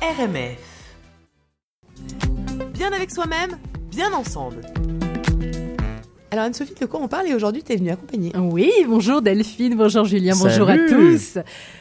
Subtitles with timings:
[0.00, 0.94] RMF.
[2.72, 3.58] Bien avec soi-même,
[3.90, 4.60] bien ensemble.
[6.30, 9.74] Alors Anne-Sophie, de quoi on parle et aujourd'hui tu es venue accompagner Oui, bonjour Delphine,
[9.74, 11.38] bonjour Julien, bonjour à tous.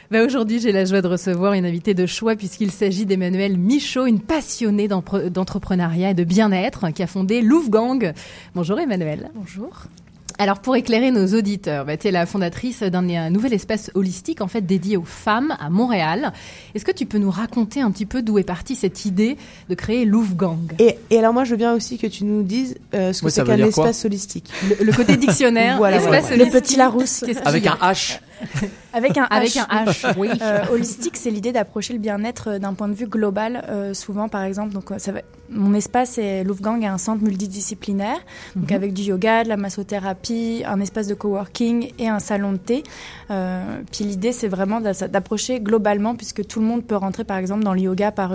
[0.09, 4.08] Bah aujourd'hui j'ai la joie de recevoir une invitée de choix puisqu'il s'agit d'Emmanuelle Michaud,
[4.08, 8.13] une passionnée d'entrepreneuriat et de bien-être qui a fondé Louvgang.
[8.56, 9.29] Bonjour Emmanuelle.
[9.36, 9.84] Bonjour.
[10.40, 14.47] Alors pour éclairer nos auditeurs, bah, tu es la fondatrice d'un nouvel espace holistique en
[14.47, 16.31] fait dédié aux femmes à Montréal.
[16.76, 19.38] Est-ce que tu peux nous raconter un petit peu d'où est partie cette idée
[19.70, 20.59] de créer Louvgang?
[20.80, 23.30] Et, et alors moi je veux bien aussi que tu nous dises euh, ce que
[23.30, 24.52] c'est qu'un espace holistique.
[24.80, 27.23] Le, côté dictionnaire, voilà, espace Le petit Larousse.
[27.45, 28.19] Avec un H.
[28.94, 29.27] Avec un H.
[29.31, 30.30] Avec un H, oui.
[30.41, 33.66] Euh, holistique, c'est l'idée d'approcher le bien-être euh, d'un point de vue global.
[33.69, 38.19] Euh, souvent, par exemple, donc ça va, mon espace est Louvgang est un centre multidisciplinaire,
[38.55, 38.75] donc mhm.
[38.75, 42.83] avec du yoga, de la massothérapie, un espace de coworking et un salon de thé.
[43.91, 47.73] puis l'idée, c'est vraiment d'approcher globalement, puisque tout le monde peut rentrer, par exemple, dans
[47.73, 48.33] le yoga par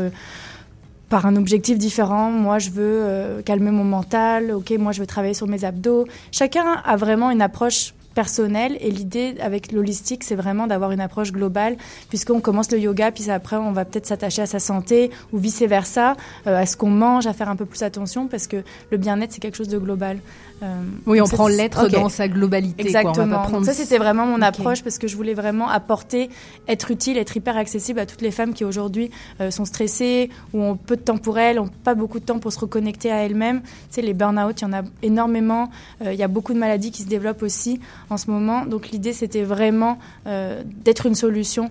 [1.08, 2.30] par un objectif différent.
[2.30, 4.52] Moi, je veux calmer mon mental.
[4.52, 6.06] Ok, moi, je veux travailler sur mes abdos.
[6.30, 8.76] Chacun a vraiment une approche personnel.
[8.80, 11.76] Et l'idée avec l'holistique, c'est vraiment d'avoir une approche globale,
[12.08, 16.16] puisqu'on commence le yoga, puis après, on va peut-être s'attacher à sa santé ou vice-versa,
[16.46, 19.32] euh, à ce qu'on mange, à faire un peu plus attention, parce que le bien-être,
[19.32, 20.18] c'est quelque chose de global.
[20.62, 20.66] Euh,
[21.06, 22.82] oui, on prend l'être dans sa globalité.
[22.82, 23.64] Exactement.
[23.64, 26.30] Ça, c'était vraiment mon approche parce que je voulais vraiment apporter,
[26.68, 30.62] être utile, être hyper accessible à toutes les femmes qui aujourd'hui euh, sont stressées ou
[30.62, 33.24] ont peu de temps pour elles, ont pas beaucoup de temps pour se reconnecter à
[33.24, 33.60] elles-mêmes.
[33.62, 35.68] Tu sais, les burn-out, il y en a énormément.
[36.04, 37.80] Il y a beaucoup de maladies qui se développent aussi
[38.12, 38.66] en ce moment.
[38.66, 41.70] Donc l'idée, c'était vraiment d'être une solution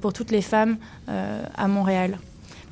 [0.00, 0.76] pour toutes les femmes
[1.08, 2.18] à Montréal.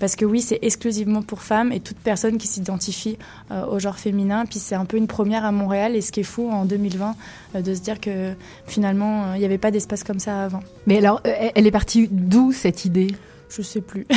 [0.01, 3.19] Parce que oui, c'est exclusivement pour femmes et toute personne qui s'identifie
[3.53, 4.47] euh, au genre féminin.
[4.47, 7.15] Puis c'est un peu une première à Montréal et ce qui est fou en 2020
[7.55, 8.33] euh, de se dire que
[8.67, 10.63] finalement, euh, il n'y avait pas d'espace comme ça avant.
[10.87, 13.09] Mais alors, elle est partie d'où cette idée?
[13.51, 14.07] Je sais plus.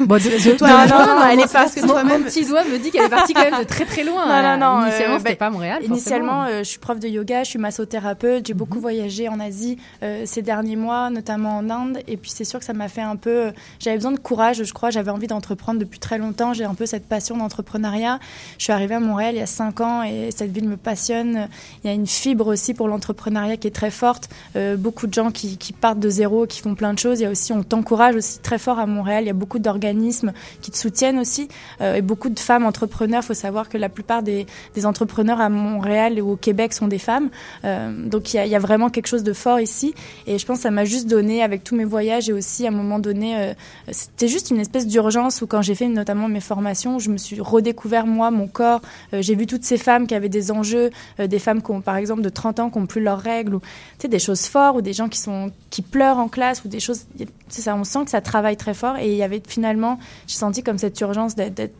[0.00, 1.68] Bon, de, toi, non, non, non, elle est pas.
[1.68, 4.02] Que mon, mon petit doigt me dit qu'elle est partie quand même de très très
[4.02, 4.26] loin.
[4.26, 4.86] Non, non, non.
[4.86, 5.84] Initialement, euh, c'était pas Montréal.
[5.84, 8.46] Initialement, euh, je suis prof de yoga, je suis massothérapeute.
[8.46, 8.82] J'ai beaucoup mhm.
[8.82, 11.98] voyagé en Asie euh, ces derniers mois, notamment en Inde.
[12.08, 13.52] Et puis c'est sûr que ça m'a fait un peu.
[13.78, 14.90] J'avais besoin de courage, je crois.
[14.90, 16.54] J'avais envie d'entreprendre depuis très longtemps.
[16.54, 18.18] J'ai un peu cette passion d'entrepreneuriat.
[18.58, 21.48] Je suis arrivée à Montréal il y a cinq ans et cette ville me passionne.
[21.84, 24.28] Il y a une fibre aussi pour l'entrepreneuriat qui est très forte.
[24.76, 27.20] beaucoup de gens qui, qui partent de zéro, qui font plein de choses.
[27.20, 29.24] Il y a aussi, on t'encourage aussi très fort à Montréal.
[29.24, 31.48] Il y a beaucoup d'organismes qui te soutiennent aussi
[31.80, 33.22] euh, et beaucoup de femmes entrepreneurs.
[33.22, 34.46] Il faut savoir que la plupart des,
[34.84, 37.30] entrepreneurs à Montréal et au Québec sont des femmes.
[37.64, 39.94] Euh, donc il y, a, vraiment quelque chose de fort ici.
[40.26, 42.68] Et je pense que ça m'a juste donné, avec tous mes voyages et aussi à
[42.68, 43.54] un moment donné, euh,
[43.90, 47.40] c'était juste une espèce d'urgence où quand j'ai fait notamment mes formations, je me suis
[47.40, 48.82] redécouvert moi, mon corps.
[49.12, 52.22] j'ai vu toutes ces femmes qui avaient des enjeux, des femmes qui ont par exemple
[52.22, 53.60] de 30 ans qui n'ont plus leurs règles, ou
[54.08, 57.06] des choses fortes, ou des gens qui, sont, qui pleurent en classe, ou des choses...
[57.48, 58.96] Ça, on sent que ça travaille très fort.
[58.98, 61.34] Et il y avait finalement, j'ai senti comme cette urgence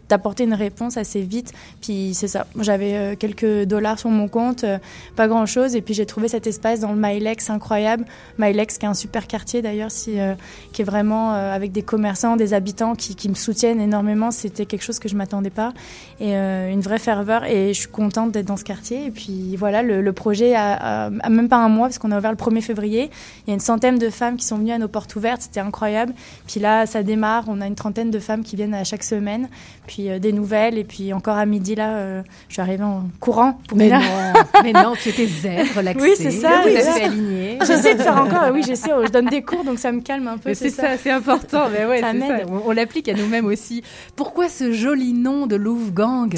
[0.09, 1.53] d'apporter une réponse assez vite.
[1.81, 2.47] Puis c'est ça.
[2.61, 4.79] J'avais euh, quelques dollars sur mon compte, euh,
[5.17, 5.75] pas grand chose.
[5.77, 8.05] Et puis j'ai trouvé cet espace dans le Mylex incroyable.
[8.39, 10.35] Mylex, qui est un super quartier d'ailleurs, euh,
[10.73, 14.31] qui est vraiment avec des commerçants, des habitants qui, qui me soutiennent énormément.
[14.31, 15.73] C'était quelque chose que je m'attendais pas.
[16.21, 17.45] Et une vraie ferveur.
[17.45, 19.07] Et je suis contente d'être dans ce quartier.
[19.07, 22.31] Et puis voilà, le, projet a, a, même pas un mois, parce qu'on a ouvert
[22.31, 23.11] le 1er février.
[23.47, 25.43] Il y a une centaine de femmes qui sont venues à nos portes ouvertes.
[25.43, 26.13] C'était incroyable.
[26.47, 27.45] Puis là, ça démarre.
[27.49, 29.49] On a une trentaine de femmes qui viennent à chaque semaine,
[29.87, 33.05] puis euh, des nouvelles, et puis encore à midi là, euh, je suis arrivée en
[33.21, 33.59] courant.
[33.75, 34.01] mais non,
[34.63, 37.59] mais non, tu étais zen, relaxée, oui, c'est ça, fait alignée.
[37.67, 40.39] J'essaie de faire encore, oui, j'essaie, je donne des cours, donc ça me calme un
[40.39, 40.55] peu.
[40.55, 42.47] C'est ça, c'est important, mais ouais, ça m'aide.
[42.49, 43.83] On, on l'applique à nous-mêmes aussi.
[44.17, 45.57] Pourquoi ce joli nom de
[45.93, 46.35] Gang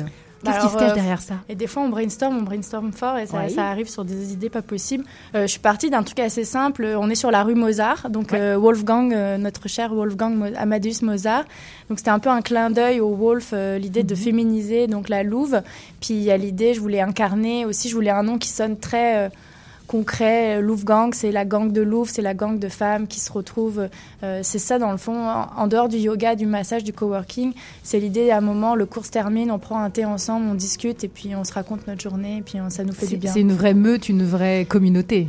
[0.46, 3.18] Qu'est-ce qui se cache euh, derrière ça Et des fois, on brainstorm, on brainstorm fort
[3.18, 5.04] et ça, ça arrive sur des idées pas possibles.
[5.34, 6.86] Euh, je suis partie d'un truc assez simple.
[6.98, 11.44] On est sur la rue Mozart, donc euh, Wolfgang, notre cher Wolfgang Amadeus Mozart.
[11.88, 14.20] Donc c'était un peu un clin d'œil au Wolf, l'idée de mhm.
[14.20, 15.62] féminiser donc la louve.
[16.00, 18.76] Puis il y a l'idée, je voulais incarner aussi, je voulais un nom qui sonne
[18.78, 19.30] très
[19.86, 20.60] concret.
[20.60, 23.88] Louvre-gang, c'est la gang de Louvre, c'est la gang de femmes qui se retrouvent.
[24.22, 27.52] Euh, c'est ça, dans le fond, en, dehors du yoga, du massage, du coworking.
[27.82, 30.54] C'est l'idée, à un moment, le cours se termine, on prend un thé ensemble, on
[30.54, 33.32] discute et puis on se raconte notre journée et puis ça nous fait du bien.
[33.32, 35.28] C'est une vraie meute, une vraie communauté.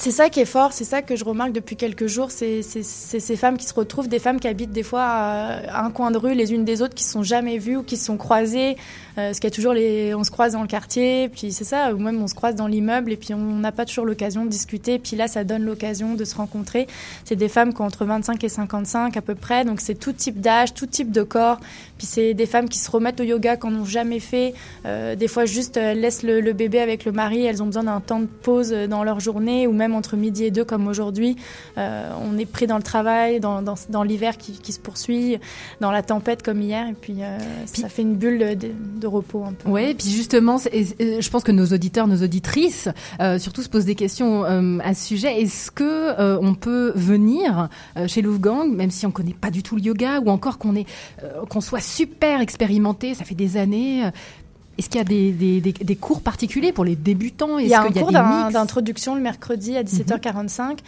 [0.00, 3.36] C'est ça qui est fort, c'est ça que je remarque depuis quelques jours, c'est ces
[3.36, 6.32] femmes qui se retrouvent, des femmes qui habitent des fois à, un coin de rue
[6.32, 8.78] les unes des autres, qui se sont jamais vues ou qui se sont croisées,
[9.18, 11.64] euh, parce qu'il y a toujours les, on se croise dans le quartier, puis c'est
[11.64, 14.46] ça, ou même on se croise dans l'immeuble et puis on n'a pas toujours l'occasion
[14.46, 16.86] de discuter, puis là ça donne l'occasion de se rencontrer.
[17.26, 20.14] C'est des femmes qui ont entre 25 et 55 à peu près, donc c'est tout
[20.14, 21.60] type d'âge, tout type de corps,
[21.98, 24.54] puis c'est des femmes qui se remettent au yoga qu'on n'ont jamais fait,
[24.86, 27.84] euh, des fois juste elles laissent le, le, bébé avec le mari, elles ont besoin
[27.84, 30.86] d'un temps de pause dans leur journée, ou même même entre midi et deux comme
[30.88, 31.36] aujourd'hui,
[31.76, 35.38] on est pris dans le travail, dans, dans, dans l'hiver qui, qui, se poursuit,
[35.80, 37.18] dans la tempête comme hier, et puis,
[37.72, 39.68] puis ça fait une bulle de, de repos un peu.
[39.68, 42.88] Ouais, et puis justement, je pense que nos auditeurs, nos auditrices,
[43.38, 45.40] surtout se posent des questions à ce sujet.
[45.40, 47.68] Est-ce que on peut venir
[48.06, 50.86] chez Louvgang, même si on connaît pas du tout le yoga, ou encore qu'on est
[51.48, 54.10] qu'on soit super expérimenté, ça fait des années.
[54.80, 57.58] Est-ce qu'il y a des, des, des, cours particuliers pour les débutants?
[57.58, 60.78] Il y a un cours d'introduction le mercredi à 17h45,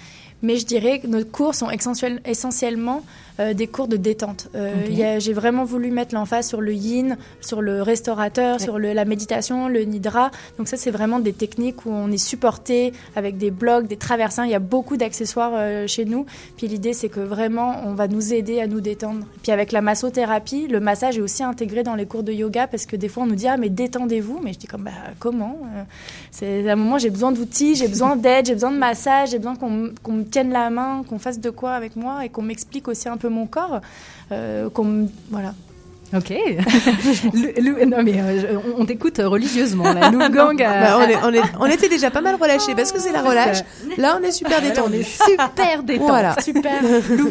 [0.42, 3.02] mais je dirais que nos cours sont essentiellement
[3.40, 4.48] euh, des cours de détente.
[4.54, 9.06] Euh, j'ai vraiment voulu mettre l'emphase sur le yin, sur le restaurateur, sur le, la
[9.06, 10.30] méditation, le nidra.
[10.58, 14.44] Donc ça, c'est vraiment des techniques où on est supporté avec des blocs, des traversins.
[14.44, 16.26] Il y a beaucoup d'accessoires euh, chez nous.
[16.58, 19.24] Puis l'idée, c'est que vraiment, on va nous aider à nous détendre.
[19.42, 22.84] Puis avec la massothérapie, le massage est aussi intégré dans les cours de yoga parce
[22.84, 24.40] que des fois, on nous dit ah mais détendez-vous.
[24.42, 25.58] Mais je dis comme bah comment
[26.32, 29.38] C'est à un moment, j'ai besoin d'outils, j'ai besoin d'aide, j'ai besoin de massage, j'ai
[29.38, 32.88] besoin qu'on me tienne la main, qu'on fasse de quoi avec moi et qu'on m'explique
[32.88, 33.80] aussi un peu mon corps.
[34.32, 34.68] Euh,
[35.30, 35.54] voilà.
[36.14, 36.30] Ok.
[37.86, 40.10] non mais euh, on, t'écoute religieusement là.
[40.28, 43.58] Gang, bah, on, est, on, était déjà pas mal relâchés parce que c'est la relâche.
[43.96, 44.96] Là, on est super détendu.
[44.96, 46.06] on est super détendu.
[46.06, 46.36] Voilà.
[46.40, 46.82] Super.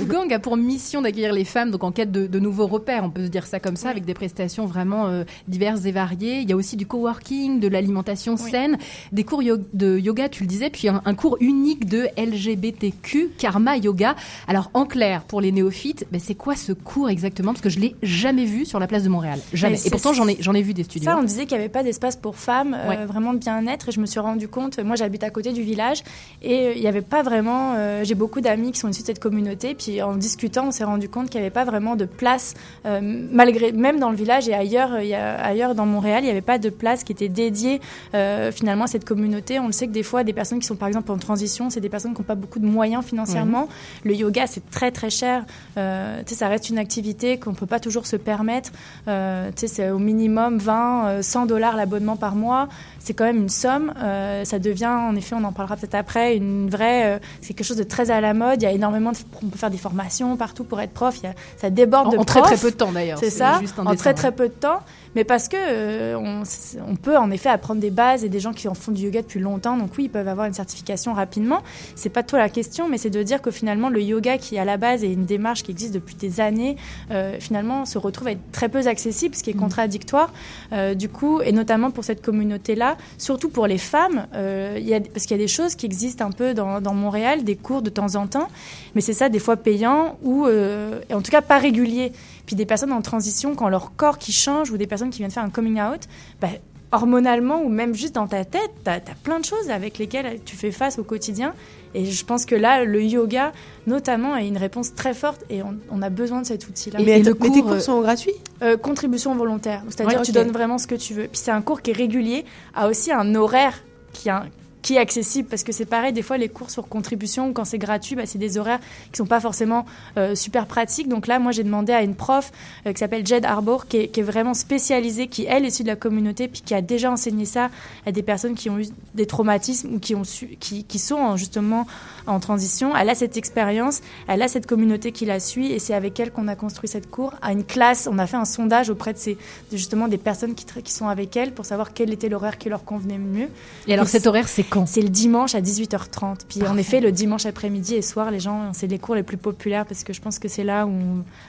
[0.07, 3.03] Gang a pour mission d'accueillir les femmes donc en quête de, nouveaux repères.
[3.03, 6.39] On peut se dire ça comme ça avec des prestations vraiment euh, diverses et variées.
[6.39, 8.77] Il y a aussi du coworking, de l'alimentation saine,
[9.11, 14.15] des cours de yoga, tu le disais, puis un, cours unique de LGBTQ Karma Yoga.
[14.47, 17.53] Alors en clair, pour les néophytes, ben, c'est quoi ce cours exactement?
[17.53, 19.39] Parce que je l'ai jamais vu sur la place de Montréal.
[19.53, 19.77] Jamais.
[19.85, 21.11] Et pourtant, j'en ai, j'en ai vu des studios.
[21.11, 23.89] Ça, on disait qu'il n'y avait pas d'espace pour femmes, euh, vraiment de bien-être.
[23.89, 26.03] Et je me suis rendu compte, moi j'habite à côté du village,
[26.41, 27.73] et euh, il n'y avait pas vraiment.
[27.75, 29.75] Euh, j'ai beaucoup d'amis qui sont issus de cette communauté.
[29.75, 32.53] Puis en discutant, on s'est rendu compte qu'il n'y avait pas vraiment de place,
[32.85, 36.31] malgré, même dans le village et ailleurs, il y a, ailleurs dans Montréal, il n'y
[36.31, 37.81] avait pas de place qui était dédiée
[38.13, 39.59] finalement à cette communauté.
[39.59, 41.81] On le sait que des fois, des personnes qui sont par exemple en transition, c'est
[41.81, 43.67] des personnes qui n'ont pas beaucoup de moyens financièrement.
[44.05, 45.45] Le yoga, c'est très très cher.
[45.75, 48.60] ça reste une activité qu'on ne peut pas toujours se permettre.
[49.07, 52.67] Euh, c'est au minimum 20, 100 euh, dollars l'abonnement par mois.
[52.99, 53.93] C'est quand même une somme.
[53.97, 57.19] Euh, ça devient, en effet, on en parlera peut-être après, une vraie.
[57.41, 58.61] c'est quelque chose de très à la mode.
[58.61, 61.19] Il y a énormément de, on peut faire des formations partout pour être prof.
[61.57, 63.17] ça déborde de en très très peu de temps d'ailleurs.
[63.19, 63.59] C'est ça.
[63.77, 64.81] en très très peu de temps
[65.15, 68.67] mais parce que euh, on, peut en effet apprendre des bases et des gens qui
[68.67, 71.61] en font du yoga depuis longtemps, donc oui, ils peuvent avoir une certification rapidement.
[71.95, 74.65] C'est pas toi la question, mais c'est de dire que finalement le yoga qui à
[74.65, 76.77] la base est une démarche qui existe depuis des années,
[77.11, 79.59] euh, finalement se retrouve à être très peu accessible, ce qui est mm.
[79.59, 80.33] contradictoire.
[80.73, 85.25] Euh, du coup, et notamment pour cette communauté-là, surtout pour les femmes, y a, parce
[85.25, 87.89] qu'il y a des choses qui existent un peu dans, dans, Montréal, des cours de
[87.89, 88.49] temps en temps,
[88.95, 92.11] mais c'est ça des fois payant ou en tout cas pas régulier.
[92.45, 95.31] Puis des personnes en transition, quand leur corps qui change, ou des personnes qui viennent
[95.31, 96.01] faire un coming out,
[96.41, 96.49] bah,
[96.91, 100.55] hormonalement ou même juste dans ta tête, tu as, plein de choses avec lesquelles tu
[100.55, 101.53] fais face au quotidien.
[101.93, 103.51] Et je pense que là, le yoga,
[103.85, 106.99] notamment, a une réponse très forte et on, a besoin de cet outil-là.
[107.03, 108.33] Mais, le cours, tes cours sont gratuits?
[108.61, 109.83] Euh, Contribution volontaire.
[109.89, 111.27] C'est-à-dire que tu donnes vraiment ce que tu veux.
[111.27, 113.83] Puis c'est un cours qui est régulier, a aussi un horaire
[114.13, 114.45] qui, a,
[114.81, 117.77] qui est accessible parce que c'est pareil des fois les cours sur contribution quand c'est
[117.77, 118.79] gratuit bah, c'est des horaires
[119.11, 119.85] qui sont pas forcément
[120.17, 121.07] euh, super pratiques.
[121.07, 122.51] Donc là moi j'ai demandé à une prof
[122.85, 125.95] euh, qui s'appelle Jed Harbour qui est, vraiment spécialisée qui elle est issue de la
[125.95, 127.69] communauté puis qui a déjà enseigné ça
[128.05, 128.85] à des personnes qui ont eu
[129.15, 131.87] des traumatismes ou qui ont su, qui, qui sont justement
[132.27, 132.95] en transition.
[132.95, 136.31] Elle a cette expérience elle a cette communauté qui la suit et c'est avec elle
[136.31, 139.17] qu'on a construit cette cours à une classe on a fait un sondage auprès de
[139.17, 139.37] ces
[139.71, 142.83] justement des personnes qui, qui sont avec elle pour savoir quel était l'horaire qui leur
[142.83, 143.49] convenait mieux.
[143.87, 146.41] Et alors cet horaire c'est c'est le dimanche à 18h30.
[146.47, 149.37] Puis en effet, le dimanche après-midi et soir, les gens, c'est les cours les plus
[149.37, 150.91] populaires parce que je pense que c'est là où,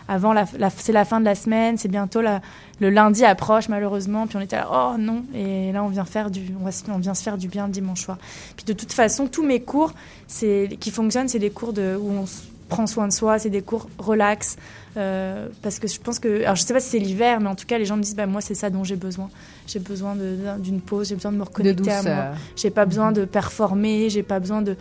[0.09, 2.41] avant, la, c'est la fin de la semaine, c'est bientôt la,
[2.81, 4.27] le lundi approche malheureusement.
[4.27, 7.23] Puis on était là, oh non, et là on vient faire du, on, vient se
[7.23, 8.19] faire du bien le dimanche soir.
[8.57, 9.93] Puis de toute façon, tous mes cours,
[10.27, 12.27] c'est qui fonctionnent, c'est des cours de où on
[12.73, 14.57] prend soin de soi, c'est des cours relax.
[14.97, 17.55] Euh, parce que je pense que, alors je sais pas si c'est l'hiver, mais en
[17.55, 19.29] tout cas les gens me disent, bah moi c'est ça dont j'ai besoin.
[19.67, 20.17] J'ai besoin
[20.59, 22.25] d'une pause, j'ai besoin de me reconnecter à moi.
[22.57, 23.17] J'ai pas besoin mhm.
[23.17, 24.77] de performer, j'ai pas besoin de,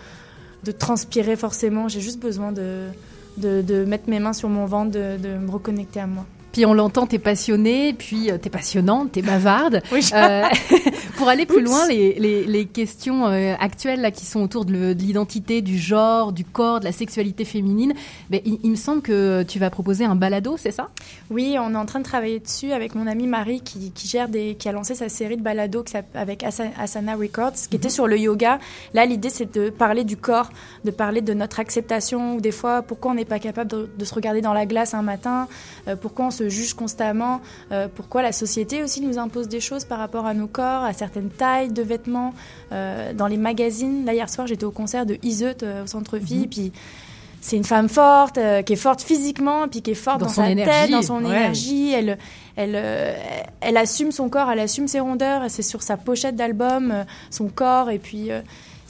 [0.63, 1.89] de transpirer forcément.
[1.89, 2.87] J'ai juste besoin de,
[3.37, 6.25] de, de, mettre mes mains sur mon ventre, de, de me reconnecter à moi.
[6.51, 9.81] Puis on l'entend, t'es passionnée, puis euh, t'es passionnante, t'es bavarde.
[9.91, 10.43] Oui, euh,
[11.17, 14.91] pour aller plus loin, les, les, les questions euh, actuelles là, qui sont autour de
[14.91, 17.93] l'identité, du genre, du corps, de la sexualité féminine,
[18.29, 20.89] ben, il, me semble que tu vas proposer un balado, c'est ça?
[21.29, 24.27] Oui, on est en train de travailler dessus avec mon amie Marie qui, qui gère
[24.27, 27.93] des, qui a lancé sa série de balados avec Asana Records, qui était mhm.
[27.93, 28.59] sur le yoga.
[28.93, 30.49] Là, l'idée c'est de parler du corps,
[30.83, 34.05] de parler de notre acceptation, ou des fois pourquoi on n'est pas capable de, de,
[34.05, 35.47] se regarder dans la glace un matin,
[36.01, 37.41] pourquoi on se se juge constamment,
[37.95, 41.29] pourquoi la société aussi nous impose des choses par rapport à nos corps, à certaines
[41.29, 42.33] tailles de vêtements,
[42.71, 44.05] dans les magazines.
[44.05, 46.49] Là, hier soir, j'étais au concert de Iseut au centre-ville, mhm.
[46.49, 46.71] puis
[47.41, 50.91] c'est une femme forte, qui est forte physiquement, puis qui est forte dans, sa tête,
[50.91, 51.91] dans son énergie.
[51.91, 52.17] Elle,
[52.55, 53.15] elle,
[53.61, 55.43] elle assume son corps, elle assume ses rondeurs.
[55.49, 58.29] C'est sur sa pochette d'album, son corps, et puis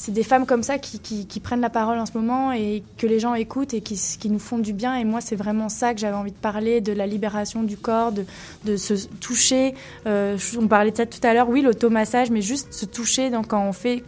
[0.02, 3.20] c'est des femmes comme ça qui, prennent la parole en ce moment et que les
[3.20, 4.96] gens écoutent et qui, nous font du bien.
[4.96, 8.12] Et moi, c'est vraiment ça que j'avais envie de parler, de la libération du corps,
[8.12, 9.76] de, se toucher.
[10.08, 13.64] Euh, on parlait de ça tout à l'heure, oui, l'automassage, mais juste se toucher quand
[13.64, 14.04] on fait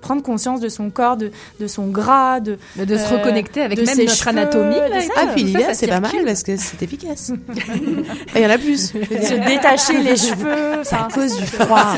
[0.00, 1.30] prendre conscience de son corps, de,
[1.60, 4.76] de son gras, de, de se reconnecter avec même notre anatomie.
[5.16, 7.32] ah, puis l'idée, c'est pas mal parce que c'est efficace.
[8.34, 8.90] Il y en a plus.
[9.20, 10.82] Se détacher les cheveux.
[10.82, 11.96] C'est à cause du froid.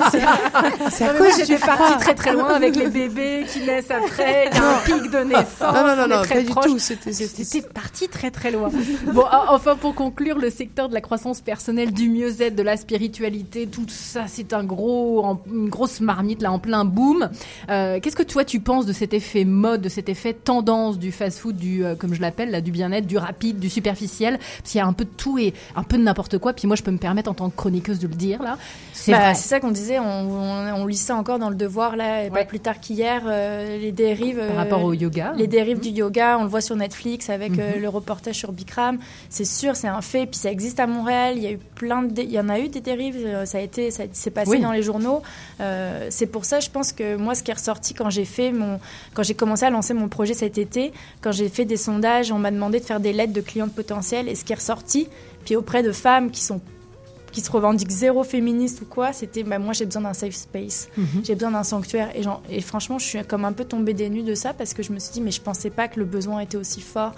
[0.90, 1.76] C'est à cause du froid.
[1.76, 5.10] parti très très loin avec les bébés qui naissent après, il y a un pic
[5.10, 5.74] de naissance.
[5.74, 6.78] Non, non, non, non pas du tout.
[6.78, 8.70] C'était parti très très loin.
[9.12, 13.66] Bon, enfin, pour conclure, le secteur de la croissance personnelle, du mieux-être, de la spiritualité,
[13.66, 17.30] tout ça, c'est un gros, une grosse marmite là en plein boom.
[17.70, 20.98] Euh, euh, qu'est-ce que toi tu penses de cet effet mode, de cet effet tendance
[20.98, 24.38] du fast-food, du euh, comme je l'appelle là, du bien-être, du rapide, du superficiel?
[24.38, 26.52] Parce qu'il y a un peu de tout et un peu de n'importe quoi.
[26.52, 28.58] Puis moi, je peux me permettre en tant que chroniqueuse de le dire là.
[28.92, 29.98] C'est bah, ça qu'on disait.
[29.98, 33.22] On, lit ça encore dans le Devoir là, et pas plus tard qu'hier.
[33.26, 34.42] Euh, les dérives.
[34.48, 35.32] Par rapport au yoga.
[35.36, 37.80] Les dérives du yoga, on le voit sur Netflix avec mhm.
[37.80, 38.98] le reportage sur Bikram.
[39.28, 40.26] C'est sûr, c'est un fait.
[40.26, 41.34] Puis ça existe à Montréal.
[41.36, 43.44] Il y a eu plein de, il y en a eu des dérives.
[43.44, 45.22] Ça a été, ça s'est passé dans les journaux.
[46.08, 48.80] c'est pour ça, je pense que moi, ce qui est ressorti quand j'ai fait mon,
[49.14, 52.38] quand j'ai commencé à lancer mon projet cet été, quand j'ai fait des sondages, on
[52.38, 55.08] m'a demandé de faire des lettres de clientes potentielles et ce qui est ressorti,
[55.44, 56.60] puis auprès de femmes qui sont
[57.32, 60.88] qui se revendiquent zéro féministe ou quoi, c'était bah, moi j'ai besoin d'un safe space,
[60.96, 61.22] mhm.
[61.24, 62.10] j'ai besoin d'un sanctuaire.
[62.14, 62.22] Et,
[62.54, 64.92] et, franchement, je suis comme un peu tombée des nues de ça parce que je
[64.92, 67.14] me suis dit, mais je pensais pas que le besoin était aussi fort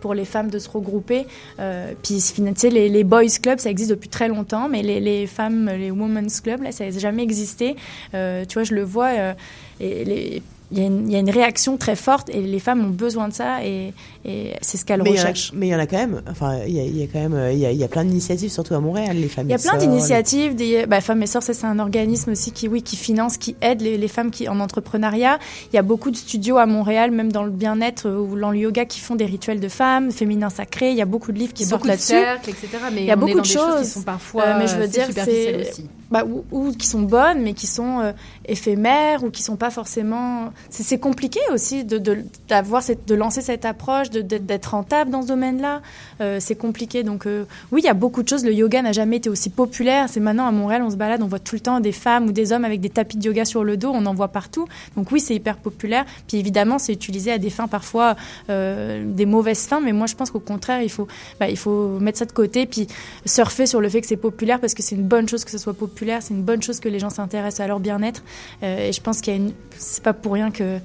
[0.00, 1.26] pour les femmes de se regrouper.
[1.58, 5.00] Euh, puis, tu sais, les, les, boys clubs, ça existe depuis très longtemps, mais les,
[5.00, 7.76] les femmes, les women's clubs, là, ça n'a jamais existé.
[8.14, 9.08] Euh, tu vois, je le vois.
[9.08, 9.34] Euh,
[9.80, 13.32] et les il y, a une réaction très forte et les femmes ont besoin de
[13.32, 13.94] ça et,
[14.26, 15.52] et c'est ce qu'elles recherchent.
[15.54, 17.84] mais il y en a quand même, enfin, il y a, quand même, il y
[17.84, 19.46] a, plein d'initiatives, surtout à Montréal, les femmes.
[19.48, 22.68] Il y a plein d'initiatives, des bah, Femmes et Sœurs, c'est un organisme aussi qui,
[22.68, 25.38] oui, qui finance, qui aide les, les, femmes qui en entrepreneuriat.
[25.72, 28.58] Il y a beaucoup de studios à Montréal, même dans le bien-être ou dans le
[28.58, 30.90] yoga, qui font des rituels de femmes, féminins sacrés.
[30.90, 32.14] Il y a beaucoup de livres qui sortent là-dessus.
[32.14, 32.68] etc.
[32.92, 33.80] Mais il y a beaucoup de choses.
[33.82, 35.70] qui sont parfois, euh, mais je veux dire, c'est,
[36.10, 38.12] bah, ou, qui sont bonnes, mais qui sont euh,
[38.46, 43.64] éphémères ou qui sont pas forcément c'est compliqué aussi de, d'avoir cette, de lancer cette
[43.64, 45.82] approche, d'être rentable dans ce domaine-là.
[46.20, 47.02] Euh, c'est compliqué.
[47.02, 48.44] Donc euh, oui, il y a beaucoup de choses.
[48.44, 50.08] Le yoga n'a jamais été aussi populaire.
[50.08, 52.32] C'est maintenant à Montréal, on se balade, on voit tout le temps des femmes ou
[52.32, 53.90] des hommes avec des tapis de yoga sur le dos.
[53.92, 54.66] On en voit partout.
[54.96, 56.06] Donc oui, c'est hyper populaire.
[56.26, 58.16] Puis évidemment, c'est utilisé à des fins parfois
[58.48, 59.80] des mauvaises fins.
[59.80, 61.06] Mais moi, je pense qu'au contraire, il faut,
[61.38, 62.86] bah, il faut mettre ça de côté puis
[63.26, 65.58] surfer sur le fait que c'est populaire parce que c'est une bonne chose que ce
[65.58, 65.97] soit populaire.
[65.98, 68.22] C'est une bonne chose que les gens s'intéressent à leur bien-être.
[68.62, 70.78] et je pense qu'il y a c'est pas pour rien que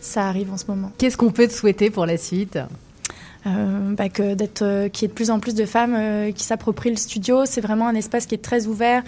[0.00, 0.92] ça arrive en ce moment.
[0.98, 2.58] Qu'est-ce qu'on peut te souhaiter pour la suite?
[3.44, 6.30] Euh, bah que d'être euh, qu'il y ait de plus en plus de femmes euh,
[6.30, 7.44] qui s'approprient le studio.
[7.44, 9.02] C'est vraiment un espace qui est très ouvert.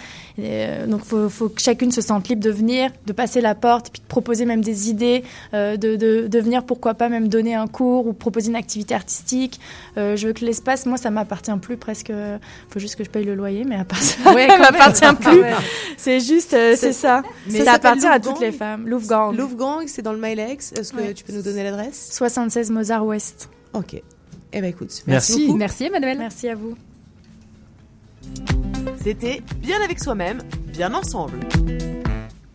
[0.87, 4.01] Donc faut, faut que chacune se sente libre de venir de passer la porte puis
[4.01, 5.23] de proposer même des idées
[5.53, 9.59] de, de, de, venir pourquoi pas même donner un cours ou proposer une activité artistique.
[9.95, 12.11] Je veux que l'espace moi ça m'appartient plus presque
[12.69, 15.41] faut juste que je paye le loyer mais à part ça ouais, m'appartient plus.
[15.97, 17.23] c'est juste c'est ça.
[17.49, 18.87] mais ça, appartient à toutes les femmes.
[18.87, 19.37] Louvre Gang.
[19.37, 20.73] Louvre Gang c'est dans le Milex.
[20.73, 22.09] Est-ce que tu peux nous donner l'adresse?
[22.11, 23.49] 76 Mozart Ouest.
[23.73, 24.01] Ok
[24.57, 25.53] eh ben écoute, merci.
[25.53, 26.17] Merci, Emmanuel.
[26.17, 26.75] Merci à vous.
[29.03, 30.41] C'était Bien avec soi-même,
[30.73, 31.39] bien ensemble.